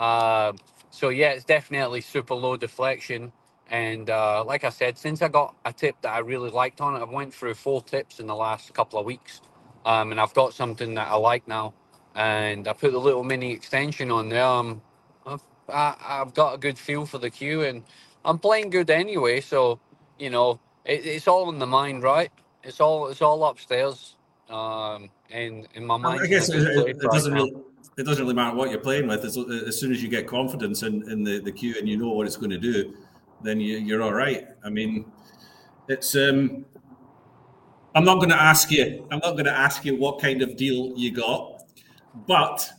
Um, 0.00 0.56
so 0.90 1.10
yeah, 1.10 1.30
it's 1.30 1.44
definitely 1.44 2.00
super 2.00 2.34
low 2.34 2.56
deflection. 2.56 3.32
And 3.70 4.10
uh, 4.10 4.42
like 4.44 4.64
I 4.64 4.70
said, 4.70 4.98
since 4.98 5.22
I 5.22 5.28
got 5.28 5.54
a 5.64 5.72
tip 5.72 5.94
that 6.02 6.12
I 6.12 6.18
really 6.18 6.50
liked 6.50 6.80
on 6.80 6.96
it, 6.96 7.02
I've 7.02 7.10
went 7.10 7.32
through 7.32 7.54
four 7.54 7.82
tips 7.82 8.18
in 8.18 8.26
the 8.26 8.34
last 8.34 8.74
couple 8.74 8.98
of 8.98 9.06
weeks, 9.06 9.42
um, 9.86 10.10
and 10.10 10.20
I've 10.20 10.34
got 10.34 10.54
something 10.54 10.94
that 10.94 11.08
I 11.08 11.14
like 11.16 11.46
now. 11.46 11.74
And 12.16 12.66
I 12.66 12.72
put 12.72 12.90
the 12.90 12.98
little 12.98 13.22
mini 13.22 13.52
extension 13.52 14.10
on 14.10 14.28
there. 14.28 14.44
Um, 14.44 14.82
I've, 15.24 15.42
I, 15.68 15.94
I've 16.04 16.34
got 16.34 16.54
a 16.54 16.58
good 16.58 16.78
feel 16.78 17.06
for 17.06 17.18
the 17.18 17.30
cue, 17.30 17.62
and 17.62 17.84
I'm 18.24 18.38
playing 18.38 18.70
good 18.70 18.90
anyway. 18.90 19.40
So 19.40 19.78
you 20.18 20.30
know, 20.30 20.58
it, 20.84 21.06
it's 21.06 21.28
all 21.28 21.48
in 21.50 21.60
the 21.60 21.66
mind, 21.66 22.02
right? 22.02 22.30
It's 22.64 22.80
all 22.80 23.06
it's 23.08 23.22
all 23.22 23.44
upstairs. 23.44 24.16
Um, 24.48 25.10
and 25.30 25.68
in 25.74 25.86
my 25.86 25.96
mind, 25.96 26.22
I 26.24 26.26
guess 26.26 26.48
it, 26.48 26.56
it, 26.56 26.88
it 26.88 27.10
doesn't 27.12 27.32
really 27.32 27.54
it 28.00 28.06
doesn't 28.06 28.24
really 28.24 28.34
matter 28.34 28.56
what 28.56 28.70
you're 28.70 28.80
playing 28.80 29.06
with. 29.06 29.26
As, 29.26 29.36
as 29.36 29.78
soon 29.78 29.92
as 29.92 30.02
you 30.02 30.08
get 30.08 30.26
confidence 30.26 30.82
in, 30.82 31.08
in 31.10 31.22
the, 31.22 31.38
the 31.38 31.52
cue 31.52 31.74
and 31.78 31.86
you 31.86 31.98
know 31.98 32.08
what 32.08 32.26
it's 32.26 32.36
going 32.36 32.50
to 32.50 32.58
do, 32.58 32.94
then 33.42 33.60
you, 33.60 33.76
you're 33.76 34.02
all 34.02 34.14
right. 34.14 34.48
I 34.64 34.70
mean, 34.70 35.04
it's 35.86 36.16
um, 36.16 36.64
I'm 37.94 38.04
not 38.04 38.16
going 38.16 38.30
to 38.30 38.40
ask 38.40 38.70
you. 38.70 39.06
I'm 39.10 39.18
not 39.18 39.32
going 39.32 39.44
to 39.44 39.52
ask 39.52 39.84
you 39.84 39.96
what 39.96 40.18
kind 40.18 40.40
of 40.40 40.56
deal 40.56 40.94
you 40.96 41.12
got, 41.12 41.64
but 42.26 42.70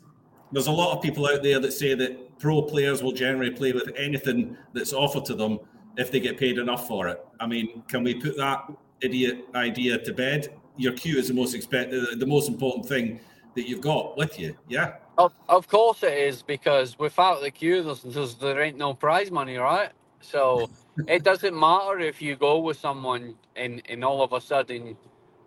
there's 0.51 0.67
a 0.67 0.71
lot 0.71 0.97
of 0.97 1.03
people 1.03 1.27
out 1.27 1.43
there 1.43 1.59
that 1.59 1.71
say 1.71 1.93
that 1.93 2.39
pro 2.39 2.63
players 2.63 3.03
will 3.03 3.11
generally 3.11 3.51
play 3.51 3.73
with 3.73 3.91
anything 3.95 4.57
that's 4.73 4.91
offered 4.91 5.25
to 5.25 5.35
them 5.35 5.59
if 5.97 6.11
they 6.11 6.19
get 6.19 6.39
paid 6.39 6.57
enough 6.57 6.87
for 6.87 7.07
it. 7.09 7.23
I 7.39 7.45
mean, 7.45 7.83
can 7.87 8.03
we 8.03 8.15
put 8.15 8.37
that 8.37 8.71
idiot 9.01 9.45
idea 9.53 9.99
to 9.99 10.13
bed? 10.13 10.57
Your 10.77 10.93
cue 10.93 11.19
is 11.19 11.27
the 11.27 11.35
most 11.35 11.53
expect 11.53 11.91
the 11.91 12.25
most 12.25 12.49
important 12.49 12.87
thing 12.87 13.19
that 13.55 13.67
you've 13.67 13.81
got 13.81 14.17
with 14.17 14.39
you. 14.39 14.55
Yeah. 14.67 14.93
Of, 15.17 15.33
of 15.49 15.67
course 15.67 16.03
it 16.03 16.13
is 16.13 16.41
because 16.41 16.97
without 16.97 17.41
the 17.41 17.51
cue, 17.51 17.83
there's, 17.83 18.01
there's 18.01 18.35
there 18.35 18.61
ain't 18.61 18.77
no 18.77 18.93
prize 18.93 19.29
money, 19.29 19.57
right? 19.57 19.91
So 20.21 20.69
it 21.07 21.23
doesn't 21.23 21.57
matter 21.57 21.99
if 21.99 22.21
you 22.21 22.35
go 22.35 22.59
with 22.59 22.79
someone 22.79 23.35
and 23.55 23.81
and 23.89 24.03
all 24.03 24.21
of 24.21 24.33
a 24.33 24.41
sudden, 24.41 24.97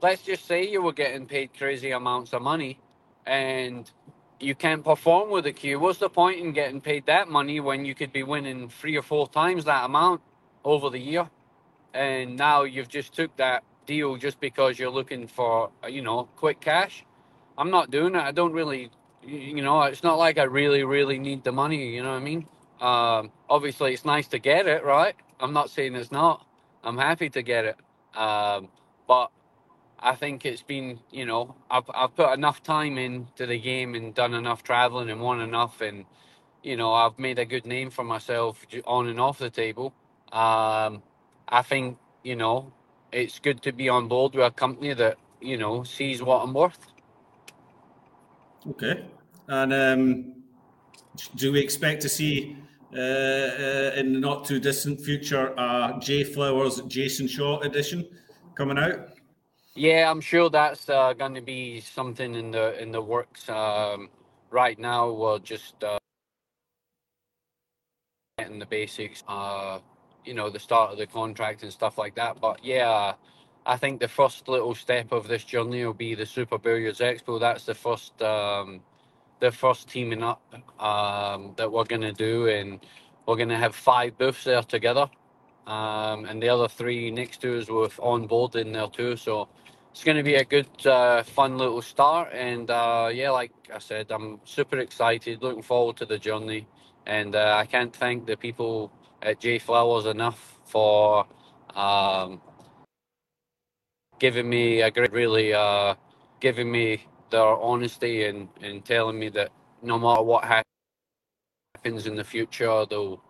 let's 0.02 0.22
just 0.22 0.46
say 0.46 0.68
you 0.68 0.82
were 0.82 0.92
getting 0.92 1.26
paid 1.26 1.50
crazy 1.56 1.90
amounts 1.90 2.32
of 2.32 2.42
money, 2.42 2.78
and 3.26 3.90
you 4.38 4.54
can't 4.54 4.84
perform 4.84 5.30
with 5.30 5.44
the 5.44 5.52
cue. 5.52 5.78
What's 5.80 5.98
the 5.98 6.10
point 6.10 6.40
in 6.40 6.52
getting 6.52 6.80
paid 6.80 7.06
that 7.06 7.28
money 7.28 7.60
when 7.60 7.84
you 7.84 7.94
could 7.94 8.12
be 8.12 8.22
winning 8.22 8.68
three 8.68 8.96
or 8.96 9.02
four 9.02 9.28
times 9.28 9.64
that 9.64 9.84
amount 9.84 10.20
over 10.64 10.90
the 10.90 10.98
year? 10.98 11.28
And 11.94 12.36
now 12.36 12.64
you've 12.64 12.88
just 12.88 13.14
took 13.14 13.34
that 13.36 13.62
deal 13.86 14.16
just 14.16 14.40
because 14.40 14.78
you're 14.78 14.90
looking 14.90 15.26
for 15.26 15.70
you 15.88 16.02
know 16.02 16.28
quick 16.36 16.60
cash. 16.60 17.04
I'm 17.56 17.70
not 17.70 17.90
doing 17.90 18.14
it. 18.14 18.20
I 18.20 18.32
don't 18.32 18.52
really, 18.52 18.90
you 19.24 19.62
know, 19.62 19.82
it's 19.82 20.02
not 20.02 20.18
like 20.18 20.38
I 20.38 20.44
really, 20.44 20.84
really 20.84 21.18
need 21.18 21.44
the 21.44 21.52
money. 21.52 21.94
You 21.94 22.02
know 22.02 22.10
what 22.10 22.16
I 22.16 22.24
mean? 22.24 22.46
Um, 22.80 23.30
obviously, 23.48 23.94
it's 23.94 24.04
nice 24.04 24.28
to 24.28 24.38
get 24.38 24.66
it, 24.66 24.84
right? 24.84 25.14
I'm 25.40 25.52
not 25.52 25.70
saying 25.70 25.94
it's 25.94 26.12
not. 26.12 26.46
I'm 26.82 26.98
happy 26.98 27.30
to 27.30 27.42
get 27.42 27.64
it. 27.64 27.76
Um, 28.16 28.68
but 29.06 29.30
I 29.98 30.14
think 30.14 30.44
it's 30.44 30.62
been, 30.62 31.00
you 31.10 31.26
know, 31.26 31.54
I've, 31.70 31.88
I've 31.94 32.14
put 32.14 32.32
enough 32.34 32.62
time 32.62 32.98
into 32.98 33.46
the 33.46 33.58
game 33.58 33.94
and 33.94 34.14
done 34.14 34.34
enough 34.34 34.62
traveling 34.62 35.10
and 35.10 35.20
won 35.20 35.40
enough. 35.40 35.80
And, 35.80 36.04
you 36.62 36.76
know, 36.76 36.92
I've 36.92 37.18
made 37.18 37.38
a 37.38 37.44
good 37.44 37.66
name 37.66 37.90
for 37.90 38.04
myself 38.04 38.66
on 38.86 39.08
and 39.08 39.20
off 39.20 39.38
the 39.38 39.50
table. 39.50 39.94
Um, 40.32 41.02
I 41.48 41.62
think, 41.62 41.98
you 42.22 42.36
know, 42.36 42.72
it's 43.12 43.38
good 43.38 43.62
to 43.62 43.72
be 43.72 43.88
on 43.88 44.08
board 44.08 44.34
with 44.34 44.44
a 44.44 44.50
company 44.50 44.92
that, 44.94 45.18
you 45.40 45.56
know, 45.56 45.84
sees 45.84 46.22
what 46.22 46.42
I'm 46.42 46.52
worth. 46.52 46.78
Okay. 48.70 49.04
And 49.48 49.72
um, 49.72 50.34
do 51.36 51.52
we 51.52 51.60
expect 51.60 52.02
to 52.02 52.08
see 52.08 52.56
uh, 52.94 52.98
uh, 52.98 53.92
in 53.96 54.12
the 54.14 54.20
not 54.20 54.44
too 54.44 54.58
distant 54.58 55.00
future 55.00 55.58
uh, 55.58 55.98
J 55.98 56.24
Flowers 56.24 56.80
Jayson 56.82 57.28
Shaw 57.28 57.60
edition 57.60 58.06
coming 58.54 58.78
out? 58.78 59.08
Yeah, 59.74 60.10
I'm 60.10 60.20
sure 60.20 60.48
that's 60.48 60.88
uh, 60.88 61.12
going 61.14 61.34
to 61.34 61.40
be 61.40 61.80
something 61.80 62.34
in 62.34 62.52
the 62.52 62.80
in 62.80 62.92
the 62.92 63.02
works. 63.02 63.48
Um, 63.48 64.08
right 64.50 64.78
now, 64.78 65.10
we're 65.10 65.40
just 65.40 65.82
uh, 65.82 65.98
getting 68.38 68.60
the 68.60 68.66
basics. 68.66 69.24
Uh, 69.26 69.80
you 70.24 70.32
know, 70.32 70.48
the 70.48 70.58
start 70.58 70.92
of 70.92 70.98
the 70.98 71.06
contract 71.06 71.64
and 71.64 71.72
stuff 71.72 71.98
like 71.98 72.14
that. 72.14 72.40
But 72.40 72.64
yeah, 72.64 73.14
I 73.66 73.78
think 73.78 74.00
the 74.00 74.08
first 74.08 74.46
little 74.46 74.74
step 74.74 75.10
of 75.10 75.26
this 75.26 75.42
journey 75.42 75.84
will 75.84 75.94
be 75.94 76.14
the 76.14 76.26
Super 76.26 76.58
Billiards 76.58 77.00
Expo. 77.00 77.40
That's 77.40 77.64
the 77.64 77.74
first, 77.74 78.20
um, 78.20 78.80
the 79.40 79.50
first 79.50 79.88
teaming 79.88 80.22
up 80.22 80.42
um, 80.78 81.54
that 81.56 81.72
we're 81.72 81.84
going 81.84 82.02
to 82.02 82.12
do, 82.12 82.46
and 82.48 82.80
we're 83.26 83.36
going 83.36 83.48
to 83.48 83.56
have 83.56 83.74
five 83.74 84.18
booths 84.18 84.44
there 84.44 84.62
together, 84.62 85.08
um, 85.66 86.26
and 86.26 86.42
the 86.42 86.48
other 86.50 86.68
three 86.68 87.10
next 87.10 87.40
to 87.40 87.58
us 87.58 87.68
with 87.68 87.98
on 88.00 88.26
board 88.26 88.54
in 88.56 88.72
there 88.72 88.88
too. 88.88 89.16
So 89.16 89.48
it's 89.92 90.04
going 90.04 90.18
to 90.18 90.22
be 90.22 90.34
a 90.34 90.44
good, 90.44 90.86
uh, 90.86 91.22
fun 91.22 91.56
little 91.56 91.80
start, 91.80 92.34
and 92.34 92.70
uh, 92.70 93.08
yeah, 93.12 93.30
like 93.30 93.52
I 93.74 93.78
said, 93.78 94.10
I'm 94.10 94.40
super 94.44 94.76
excited, 94.78 95.42
looking 95.42 95.62
forward 95.62 95.96
to 95.98 96.04
the 96.04 96.18
journey, 96.18 96.66
and 97.06 97.34
uh, 97.34 97.56
I 97.58 97.64
can't 97.64 97.96
thank 97.96 98.26
the 98.26 98.36
people 98.36 98.92
at 99.22 99.40
J 99.40 99.58
Flowers 99.58 100.04
enough 100.04 100.60
for. 100.66 101.26
Um, 101.74 102.42
giving 104.18 104.48
me 104.48 104.82
a 104.82 104.90
great, 104.90 105.12
really 105.12 105.52
uh, 105.52 105.94
giving 106.40 106.70
me 106.70 107.06
their 107.30 107.42
honesty 107.42 108.24
and, 108.24 108.48
and 108.62 108.84
telling 108.84 109.18
me 109.18 109.28
that 109.30 109.50
no 109.82 109.98
matter 109.98 110.22
what 110.22 110.44
happens 110.44 112.06
in 112.06 112.16
the 112.16 112.24
future, 112.24 112.84
they'll 112.88 113.22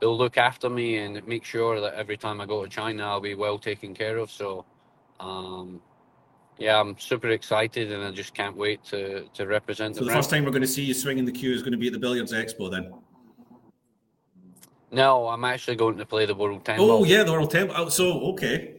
they'll 0.00 0.16
look 0.16 0.36
after 0.36 0.68
me 0.68 0.98
and 0.98 1.26
make 1.26 1.44
sure 1.44 1.80
that 1.80 1.94
every 1.94 2.16
time 2.16 2.40
I 2.40 2.46
go 2.46 2.62
to 2.64 2.68
China, 2.68 3.04
I'll 3.04 3.20
be 3.20 3.34
well 3.34 3.58
taken 3.58 3.94
care 3.94 4.18
of. 4.18 4.30
So, 4.30 4.64
um, 5.20 5.80
yeah, 6.58 6.78
I'm 6.78 6.98
super 6.98 7.30
excited 7.30 7.90
and 7.92 8.04
I 8.04 8.10
just 8.10 8.34
can't 8.34 8.56
wait 8.56 8.84
to 8.84 9.26
to 9.34 9.46
represent. 9.46 9.96
So 9.96 10.00
the, 10.00 10.06
the 10.06 10.12
first 10.12 10.30
time 10.30 10.44
we're 10.44 10.50
going 10.50 10.62
to 10.62 10.68
see 10.68 10.84
you 10.84 10.94
swinging 10.94 11.24
the 11.24 11.32
cue 11.32 11.52
is 11.52 11.62
going 11.62 11.72
to 11.72 11.78
be 11.78 11.88
at 11.88 11.92
the 11.92 11.98
Billiards 11.98 12.32
Expo 12.32 12.70
then. 12.70 12.92
No, 14.92 15.26
I'm 15.28 15.44
actually 15.44 15.76
going 15.76 15.98
to 15.98 16.06
play 16.06 16.26
the 16.26 16.34
World 16.34 16.64
Ten. 16.64 16.78
Oh 16.78 17.04
yeah, 17.04 17.24
the 17.24 17.32
World 17.32 17.50
Ten. 17.50 17.70
Oh, 17.74 17.88
so 17.88 18.20
okay. 18.32 18.75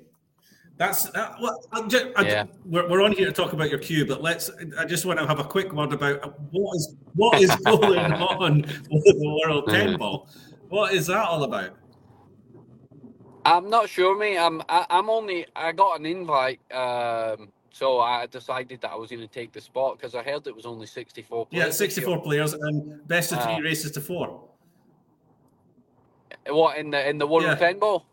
That's 0.78 1.08
uh, 1.16 1.36
well, 1.42 1.60
I 1.72 1.82
just, 1.88 2.06
I, 2.16 2.22
Yeah. 2.28 2.46
we're, 2.66 2.88
we're 2.88 3.02
on 3.02 3.12
here 3.12 3.26
to 3.26 3.32
talk 3.32 3.54
about 3.54 3.70
your 3.70 3.80
cue, 3.80 4.06
but 4.06 4.22
let's. 4.22 4.52
I 4.78 4.86
just 4.86 5.06
want 5.06 5.20
to 5.20 5.26
have 5.26 5.40
a 5.40 5.44
quick 5.44 5.74
word 5.74 5.92
about 5.92 6.40
what 6.52 6.76
is 6.76 6.96
what 7.16 7.42
is 7.42 7.56
going 7.66 8.14
on 8.14 8.62
with 8.62 9.04
the 9.06 9.40
World 9.44 9.68
Ten 9.70 9.98
Ball. 9.98 10.30
What 10.70 10.94
is 10.94 11.08
that 11.08 11.26
all 11.26 11.44
about? 11.44 11.72
I'm 13.46 13.70
not 13.70 13.90
sure, 13.90 14.18
mate. 14.18 14.38
I'm 14.38 14.62
I, 14.70 14.86
I'm 14.90 15.10
only 15.10 15.48
I 15.56 15.72
got 15.72 16.00
an 16.00 16.06
invite, 16.06 16.60
um, 16.72 17.50
so 17.72 18.00
I 18.00 18.28
decided 18.28 18.80
that 18.82 18.92
I 18.92 18.96
was 18.96 19.10
going 19.10 19.22
to 19.22 19.28
take 19.28 19.54
the 19.54 19.62
spot 19.62 19.98
because 19.98 20.14
I 20.14 20.22
heard 20.22 20.46
it 20.46 20.56
was 20.56 20.66
only 20.68 20.86
64. 20.86 21.48
Yeah, 21.50 21.62
players 21.62 21.66
year. 21.66 21.72
sixty-four 21.88 22.22
players 22.22 22.54
and 22.54 23.08
best 23.08 23.32
of 23.32 23.42
three 23.44 23.54
Uh, 23.54 23.62
races 23.62 23.92
to 23.94 24.02
four. 24.02 24.44
What 26.48 26.78
in 26.78 26.92
the 26.92 27.10
in 27.10 27.18
the 27.18 27.26
World 27.26 27.46
Yeah. 27.46 27.56
Ten 27.56 27.80
Ball? 27.80 28.06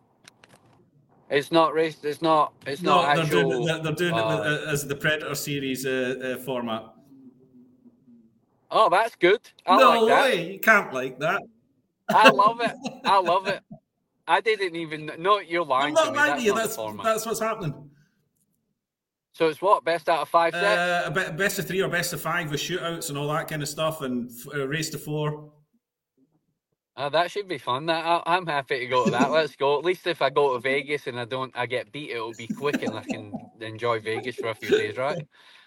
It's 1.37 1.51
not 1.51 1.75
race. 1.75 1.97
It's 2.05 2.23
not. 2.23 2.53
It's 2.67 2.83
No, 2.83 3.03
not 3.03 3.17
they're 3.17 3.25
actual. 3.25 3.51
doing 3.51 3.63
it, 3.63 3.67
they're, 3.67 3.83
they're 3.83 3.93
doing 3.93 4.15
it 4.15 4.21
uh, 4.21 4.39
with, 4.39 4.47
uh, 4.69 4.71
as 4.73 4.87
the 4.87 4.95
Predator 4.95 5.35
series 5.35 5.85
uh, 5.87 6.37
uh, 6.39 6.43
format. 6.45 6.83
oh, 8.71 8.89
that's 8.89 9.17
good. 9.17 9.41
I 9.67 9.79
no 9.79 9.89
like 10.05 10.09
that. 10.09 10.23
way, 10.25 10.53
you 10.53 10.61
can't 10.61 10.93
like 10.93 11.19
that. 11.21 11.43
I 12.09 12.29
love 12.31 12.61
it. 12.61 12.75
I 13.05 13.21
love 13.21 13.47
it. 13.49 13.61
I 14.27 14.41
didn't 14.41 14.77
even 14.77 15.11
know 15.19 15.39
you're 15.41 15.63
I'm 15.63 15.69
lying 15.69 15.95
to 15.97 16.05
not 16.05 16.13
me. 16.13 16.19
lying 16.19 16.31
That's 16.31 16.41
to 16.43 16.47
you. 16.47 16.55
the 16.55 16.61
That's 16.61 16.77
format. 16.77 17.05
that's 17.05 17.27
what's 17.27 17.41
happening. 17.41 17.91
So 19.33 19.49
it's 19.49 19.61
what 19.61 19.85
best 19.85 20.09
out 20.09 20.21
of 20.21 20.29
five 20.29 20.53
sets. 20.55 21.19
Uh, 21.19 21.33
best 21.33 21.59
of 21.59 21.67
three 21.67 21.83
or 21.83 21.89
best 21.89 22.13
of 22.13 22.21
five 22.21 22.51
with 22.51 22.61
shootouts 22.61 23.09
and 23.09 23.19
all 23.19 23.27
that 23.29 23.49
kind 23.49 23.63
of 23.63 23.69
stuff, 23.69 24.01
and 24.03 24.31
uh, 24.55 24.67
race 24.69 24.91
to 24.91 24.99
four. 24.99 25.51
Uh, 26.97 27.09
that 27.09 27.31
should 27.31 27.49
be 27.49 27.59
fun. 27.59 27.87
That 27.87 28.05
I, 28.05 28.23
I'm 28.27 28.47
happy 28.47 28.79
to 28.79 28.87
go 28.87 29.05
to 29.07 29.11
that. 29.13 29.31
Let's 29.31 29.57
go. 29.57 29.79
At 29.79 29.85
least 29.85 30.07
if 30.07 30.23
I 30.23 30.31
go 30.31 30.55
to 30.55 30.61
Vegas 30.61 31.07
and 31.07 31.19
I 31.19 31.25
don't, 31.25 31.53
I 31.57 31.67
get 31.67 31.91
beat, 31.91 32.11
it'll 32.11 32.35
be 32.35 32.47
quick 32.47 32.83
and 32.83 32.97
I 32.97 33.03
can 33.03 33.35
enjoy 33.61 33.99
Vegas 34.01 34.37
for 34.37 34.51
a 34.51 34.55
few 34.55 34.71
days, 34.71 34.97
right? 34.97 35.27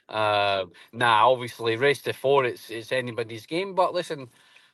Uh, 0.10 0.66
nah, 0.94 1.30
obviously, 1.30 1.76
race 1.76 2.02
to 2.04 2.14
four, 2.14 2.46
it's 2.46 2.70
it's 2.70 2.94
anybody's 2.94 3.46
game. 3.46 3.76
But 3.76 3.94
listen, 3.94 4.30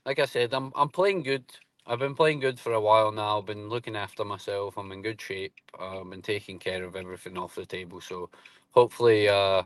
like 0.06 0.20
I 0.20 0.26
said, 0.26 0.54
I'm 0.54 0.72
I'm 0.76 0.90
playing 0.90 1.24
good. 1.24 1.46
I've 1.88 2.00
been 2.00 2.16
playing 2.16 2.40
good 2.40 2.60
for 2.60 2.74
a 2.74 2.80
while 2.80 3.12
now. 3.12 3.40
I've 3.40 3.46
been 3.48 3.68
looking 3.68 3.96
after 3.96 4.24
myself. 4.24 4.78
I'm 4.78 4.92
in 4.92 5.02
good 5.02 5.20
shape. 5.20 5.54
Um, 5.80 6.14
and 6.14 6.24
taking 6.24 6.60
care 6.60 6.84
of 6.84 6.96
everything 6.96 7.38
off 7.38 7.56
the 7.56 7.66
table. 7.66 8.00
So 8.00 8.30
hopefully, 8.72 9.28
uh, 9.28 9.64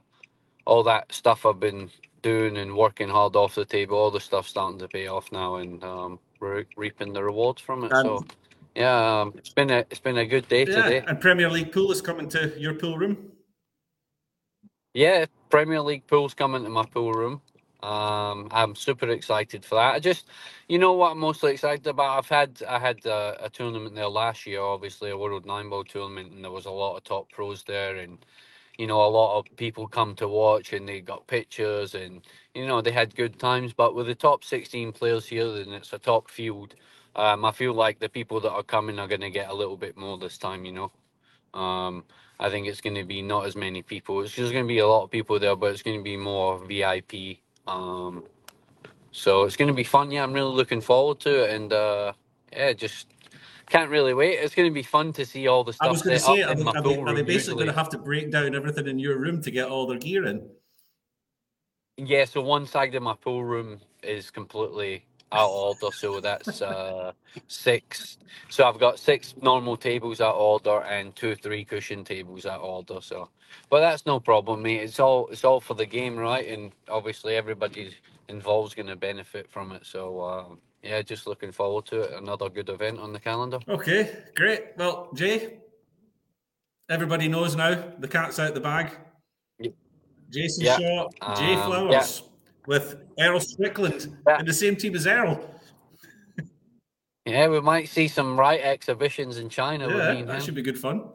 all 0.66 0.84
that 0.84 1.12
stuff 1.12 1.46
I've 1.46 1.60
been 1.60 1.90
doing 2.22 2.58
and 2.58 2.76
working 2.76 3.10
hard 3.10 3.36
off 3.36 3.56
the 3.56 3.66
table, 3.66 3.98
all 3.98 4.12
the 4.12 4.20
stuff 4.22 4.48
starting 4.48 4.80
to 4.80 4.88
pay 4.88 5.08
off 5.08 5.32
now, 5.32 5.56
and 5.56 5.84
um, 5.84 6.20
we're 6.42 6.66
reaping 6.78 7.14
the 7.14 7.24
rewards 7.24 7.62
from 7.62 7.86
it. 7.86 7.98
so, 7.98 8.26
yeah, 8.76 9.22
um, 9.22 9.34
it's 9.38 9.50
been 9.50 9.72
a 9.72 9.80
it's 9.92 10.00
been 10.02 10.18
a 10.18 10.26
good 10.26 10.48
day 10.50 10.66
Yeah, 10.66 10.76
today. 10.84 11.04
and 11.08 11.22
Premier 11.22 11.50
League 11.50 11.72
pool 11.72 11.92
is 11.92 12.02
coming 12.02 12.30
to 12.30 12.54
your 12.60 12.76
pool 12.76 12.98
room. 12.98 13.32
Yeah, 14.94 15.28
Premier 15.50 15.82
League 15.82 16.08
pool's 16.08 16.36
coming 16.36 16.64
to 16.66 16.70
my 16.70 16.86
pool 16.86 17.14
room. 17.14 17.42
Um, 17.84 18.50
I'm 18.52 18.76
super 18.76 19.10
excited 19.10 19.66
for 19.66 19.76
that. 19.76 19.96
I 19.96 20.00
just, 20.00 20.28
you 20.70 20.80
know, 20.80 20.94
what 20.94 21.14
I'm 21.14 21.20
mostly 21.20 21.54
excited 21.54 21.88
about. 21.88 22.20
I've 22.20 22.30
had 22.30 22.62
I 22.70 22.80
had 22.80 23.06
a, 23.06 23.46
a 23.46 23.50
tournament 23.50 23.96
there 23.96 24.10
last 24.10 24.46
year, 24.48 24.62
obviously 24.62 25.12
a 25.12 25.18
World 25.18 25.46
Nine 25.46 25.70
Ball 25.70 25.86
tournament, 25.86 26.34
and 26.34 26.44
there 26.44 26.52
was 26.52 26.66
a 26.68 26.72
lot 26.72 26.98
of 26.98 27.06
top 27.06 27.32
pros 27.32 27.64
there, 27.64 27.98
and 27.98 28.20
you 28.78 28.88
know, 28.88 29.04
a 29.06 29.10
lot 29.10 29.40
of 29.40 29.46
people 29.58 29.88
come 29.88 30.16
to 30.16 30.28
watch, 30.28 30.74
and 30.74 30.88
they 30.88 31.02
got 31.02 31.28
pictures, 31.28 31.96
and 31.96 32.22
you 32.54 32.66
know, 32.66 32.82
they 32.82 32.92
had 32.92 33.16
good 33.16 33.40
times. 33.40 33.74
But 33.74 33.96
with 33.96 34.08
the 34.08 34.16
top 34.16 34.44
16 34.44 34.92
players 34.92 35.26
here, 35.26 35.52
then 35.52 35.74
it's 35.74 35.94
a 35.94 36.00
top 36.00 36.30
field. 36.30 36.76
Um, 37.16 37.46
I 37.46 37.52
feel 37.52 37.74
like 37.74 38.00
the 38.00 38.10
people 38.10 38.40
that 38.42 38.52
are 38.52 38.64
coming 38.64 39.00
are 39.00 39.08
going 39.08 39.22
to 39.22 39.32
get 39.32 39.50
a 39.50 39.54
little 39.54 39.78
bit 39.78 39.98
more 39.98 40.18
this 40.18 40.38
time. 40.38 40.66
You 40.66 40.74
know. 40.74 40.92
Um, 41.60 42.04
I 42.40 42.50
think 42.50 42.68
it's 42.68 42.82
going 42.82 42.96
to 42.96 43.04
be 43.04 43.22
not 43.22 43.46
as 43.46 43.56
many 43.56 43.82
people. 43.82 44.22
It's 44.22 44.34
just 44.34 44.52
going 44.52 44.64
to 44.64 44.68
be 44.68 44.78
a 44.80 44.88
lot 44.88 45.04
of 45.04 45.12
people 45.12 45.40
there, 45.40 45.56
but 45.56 45.72
it's 45.72 45.82
going 45.82 45.98
to 45.98 46.04
be 46.04 46.18
more 46.18 46.64
VIP. 46.66 47.40
Um, 47.66 48.24
so 49.12 49.44
it's 49.44 49.56
going 49.56 49.70
to 49.70 49.74
be 49.74 49.84
fun. 49.84 50.12
Yeah, 50.12 50.24
I'm 50.24 50.34
really 50.34 50.54
looking 50.54 50.82
forward 50.82 51.20
to 51.22 51.44
it, 51.44 51.56
and 51.56 51.74
uh, 51.74 52.14
yeah, 52.54 52.74
just 52.74 53.08
can't 53.70 53.90
really 53.90 54.14
wait. 54.14 54.40
It's 54.40 54.56
going 54.56 54.70
to 54.70 54.74
be 54.74 54.84
fun 54.84 55.14
to 55.14 55.26
see 55.26 55.48
all 55.48 55.64
the 55.64 55.74
stuff. 55.74 55.88
I 55.88 55.92
was 55.92 56.02
going 56.02 56.18
to 56.18 56.24
say, 56.24 56.42
are 56.42 56.56
they, 56.56 56.64
are 56.64 56.82
they, 56.82 56.98
are 56.98 57.14
they 57.14 57.22
basically 57.22 57.34
usually. 57.34 57.56
going 57.56 57.68
to 57.68 57.74
have 57.74 57.90
to 57.90 57.98
break 57.98 58.32
down 58.32 58.56
everything 58.56 58.88
in 58.88 59.00
your 59.00 59.18
room 59.18 59.42
to 59.42 59.52
get 59.52 59.68
all 59.68 59.88
their 59.88 60.00
gear 60.00 60.26
in? 60.26 60.50
Yeah, 61.98 62.26
so 62.26 62.42
one 62.42 62.66
side 62.68 62.94
of 62.96 63.04
my 63.04 63.16
pool 63.16 63.44
room 63.44 63.80
is 64.04 64.30
completely 64.30 65.06
out 65.32 65.50
of 65.50 65.52
order, 65.82 65.96
so 65.96 66.22
that's 66.22 66.62
uh, 66.62 67.12
six. 67.48 68.18
So 68.50 68.66
I've 68.66 68.80
got 68.80 69.00
six 69.00 69.34
normal 69.42 69.76
tables 69.76 70.22
out 70.22 70.36
of 70.36 70.42
order 70.42 70.84
and 70.84 71.16
two 71.16 71.36
three 71.36 71.66
cushion 71.66 72.04
tables 72.04 72.46
out 72.46 72.62
of 72.62 72.66
order. 72.66 73.02
So, 73.02 73.30
but 73.70 73.80
that's 73.82 74.06
no 74.06 74.20
problem, 74.20 74.62
mate. 74.62 74.82
It's 74.82 75.00
all 75.00 75.28
it's 75.28 75.44
all 75.44 75.60
for 75.60 75.74
the 75.74 75.86
game, 75.86 76.16
right? 76.16 76.48
And 76.48 76.72
obviously 76.88 77.36
everybody 77.36 77.96
involved's 78.30 78.76
going 78.76 78.88
to 78.88 78.96
benefit 78.96 79.50
from 79.50 79.72
it. 79.72 79.86
So 79.86 80.22
um, 80.22 80.60
yeah, 80.88 81.02
just 81.02 81.28
looking 81.28 81.52
forward 81.52 81.86
to 81.88 82.02
it. 82.02 82.14
Another 82.14 82.50
good 82.50 82.70
event 82.70 83.00
on 83.00 83.12
the 83.14 83.20
calendar. 83.20 83.60
Okay, 83.68 84.24
great. 84.36 84.68
Well, 84.78 85.10
Jay, 85.14 85.58
everybody 86.90 87.28
knows 87.28 87.56
now 87.56 87.92
the 88.00 88.08
cat's 88.08 88.40
out 88.40 88.54
the 88.54 88.62
bag. 88.62 88.92
Yep. 89.60 89.74
Jayson 90.30 90.64
Yeah. 90.64 90.78
Shaw, 90.78 91.10
Jay 91.36 91.56
Um, 91.56 91.66
Flowers 91.68 92.24
with 92.66 92.96
Earl 93.20 93.40
Strickland 93.40 94.18
in 94.40 94.46
the 94.46 94.54
same 94.54 94.76
team 94.76 94.96
as 94.96 95.06
Earl. 95.08 95.54
Yeah, 97.26 97.48
we 97.50 97.60
might 97.60 97.90
see 97.90 98.08
some 98.08 98.40
right 98.40 98.62
exhibitions 98.62 99.38
in 99.38 99.50
China 99.50 99.90
Yeah, 99.90 100.24
that 100.24 100.36
him. 100.36 100.42
should 100.42 100.56
be 100.56 100.62
good 100.62 100.80
fun. 100.80 101.10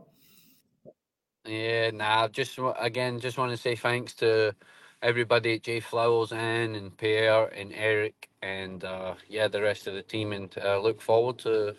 Yeah, 1.47 1.91
nah, 1.91 2.29
just 2.29 2.59
again, 2.79 3.19
just 3.19 3.39
want 3.39 3.51
to 3.51 3.57
say 3.57 3.75
thanks 3.75 4.13
to 4.17 4.55
everybody 5.03 5.55
at 5.55 5.63
J 5.63 5.81
Flowers, 5.81 6.33
and 6.33 6.97
Pierre 6.97 7.47
and 7.49 7.73
Eric, 7.75 8.29
and 8.43 8.85
uh, 8.85 9.15
yeah, 9.29 9.49
the 9.49 9.61
rest 9.63 9.87
of 9.87 9.95
the 9.95 10.03
team, 10.03 10.33
and 10.33 10.55
uh, 10.65 10.79
look 10.81 11.01
forward 11.01 11.39
to 11.41 11.75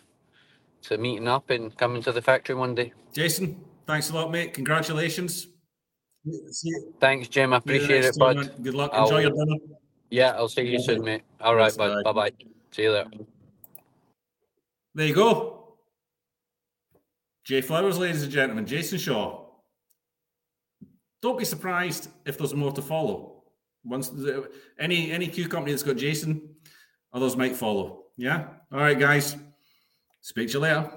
to 0.82 0.98
meeting 0.98 1.28
up 1.28 1.48
and 1.50 1.76
coming 1.78 2.02
to 2.02 2.12
the 2.12 2.20
factory 2.22 2.54
one 2.54 2.74
day. 2.74 2.92
Jayson, 3.14 3.56
thanks 3.86 4.10
a 4.10 4.14
lot, 4.14 4.30
mate. 4.30 4.52
Congratulations. 4.52 5.48
Thanks, 7.00 7.28
Jim. 7.28 7.52
I 7.52 7.58
see 7.60 7.62
you 7.74 7.78
the 7.78 7.84
appreciate 7.84 8.04
it, 8.04 8.18
bud. 8.18 8.34
tournament. 8.34 8.62
Good 8.62 8.74
luck. 8.74 8.90
I'll- 8.92 9.04
Enjoy 9.04 9.20
your 9.20 9.30
dinner. 9.30 9.56
Yeah, 10.10 10.30
I'll 10.36 10.48
see 10.48 10.62
you 10.62 10.78
soon, 10.80 11.02
mate. 11.02 11.22
All 11.40 11.54
right, 11.54 11.74
bud. 11.76 12.02
bye. 12.04 12.12
Bye 12.12 12.30
bye. 12.30 12.36
See 12.70 12.82
you 12.82 12.92
there. 12.92 13.06
There 14.94 15.06
you 15.06 15.14
go. 15.14 15.76
J 17.44 17.60
Flowers, 17.60 17.98
ladies 17.98 18.22
and 18.22 18.32
gentlemen. 18.32 18.64
Jayson 18.64 18.98
Shaw. 18.98 19.43
Don't 21.24 21.38
be 21.38 21.46
surprised 21.46 22.10
if 22.26 22.36
there's 22.36 22.52
more 22.52 22.70
to 22.70 22.82
follow. 22.82 23.44
Once 23.82 24.10
the, 24.10 24.50
any 24.78 25.10
any 25.10 25.26
Q 25.26 25.48
company 25.48 25.72
that's 25.72 25.82
got 25.82 25.96
Jayson, 25.96 26.38
others 27.14 27.34
might 27.34 27.56
follow. 27.56 28.02
Yeah. 28.18 28.48
All 28.70 28.80
right, 28.80 28.98
guys. 28.98 29.34
Speak 30.20 30.48
to 30.48 30.52
you 30.52 30.58
later. 30.60 30.92